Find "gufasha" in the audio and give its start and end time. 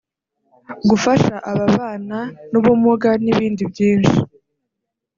0.89-1.35